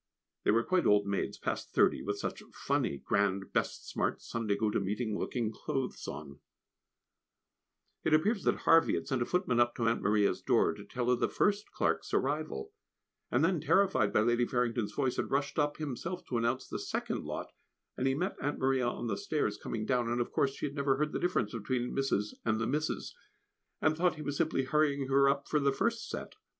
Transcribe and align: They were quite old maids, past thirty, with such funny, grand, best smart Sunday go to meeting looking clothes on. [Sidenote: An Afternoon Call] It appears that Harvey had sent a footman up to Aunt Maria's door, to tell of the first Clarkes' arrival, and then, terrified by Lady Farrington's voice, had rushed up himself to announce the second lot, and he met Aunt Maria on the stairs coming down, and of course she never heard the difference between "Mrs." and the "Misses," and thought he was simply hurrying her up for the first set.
They 0.43 0.49
were 0.49 0.63
quite 0.63 0.87
old 0.87 1.05
maids, 1.05 1.37
past 1.37 1.75
thirty, 1.75 2.01
with 2.01 2.17
such 2.17 2.41
funny, 2.51 2.97
grand, 2.97 3.53
best 3.53 3.87
smart 3.87 4.19
Sunday 4.19 4.55
go 4.57 4.71
to 4.71 4.79
meeting 4.79 5.15
looking 5.15 5.51
clothes 5.51 6.07
on. 6.07 6.39
[Sidenote: 6.41 6.41
An 6.41 7.99
Afternoon 7.99 7.99
Call] 8.01 8.01
It 8.03 8.13
appears 8.15 8.43
that 8.45 8.55
Harvey 8.63 8.93
had 8.95 9.07
sent 9.07 9.21
a 9.21 9.25
footman 9.27 9.59
up 9.59 9.75
to 9.75 9.87
Aunt 9.87 10.01
Maria's 10.01 10.41
door, 10.41 10.73
to 10.73 10.83
tell 10.85 11.11
of 11.11 11.19
the 11.19 11.29
first 11.29 11.65
Clarkes' 11.71 12.15
arrival, 12.15 12.73
and 13.29 13.45
then, 13.45 13.61
terrified 13.61 14.11
by 14.11 14.21
Lady 14.21 14.47
Farrington's 14.47 14.91
voice, 14.93 15.17
had 15.17 15.29
rushed 15.29 15.59
up 15.59 15.77
himself 15.77 16.25
to 16.29 16.37
announce 16.39 16.67
the 16.67 16.79
second 16.79 17.23
lot, 17.23 17.51
and 17.95 18.07
he 18.07 18.15
met 18.15 18.35
Aunt 18.41 18.57
Maria 18.57 18.87
on 18.87 19.05
the 19.05 19.17
stairs 19.17 19.59
coming 19.61 19.85
down, 19.85 20.09
and 20.09 20.19
of 20.19 20.31
course 20.31 20.55
she 20.55 20.71
never 20.71 20.97
heard 20.97 21.11
the 21.11 21.19
difference 21.19 21.51
between 21.51 21.95
"Mrs." 21.95 22.33
and 22.43 22.59
the 22.59 22.65
"Misses," 22.65 23.13
and 23.79 23.95
thought 23.95 24.15
he 24.15 24.23
was 24.23 24.35
simply 24.35 24.63
hurrying 24.63 25.09
her 25.09 25.29
up 25.29 25.47
for 25.47 25.59
the 25.59 25.71
first 25.71 26.09
set. 26.09 26.33